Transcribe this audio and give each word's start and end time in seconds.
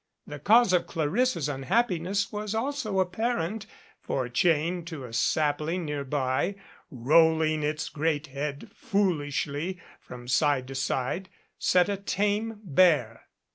The 0.25 0.39
cause 0.39 0.73
of 0.73 0.87
Clarissa's 0.87 1.47
unhappiness 1.47 2.31
was 2.31 2.55
also 2.55 2.99
apparent; 2.99 3.67
for 4.01 4.27
chained 4.29 4.87
to 4.87 5.03
a 5.03 5.13
sapling 5.13 5.85
nearby, 5.85 6.55
rolling 6.89 7.61
its 7.61 7.87
great 7.87 8.25
head 8.25 8.71
foolishly 8.73 9.79
from 9.99 10.27
side 10.27 10.67
to 10.69 10.73
side, 10.73 11.29
sat 11.59 11.87
a 11.87 11.97
tame 11.97 12.61
bear. 12.63 13.27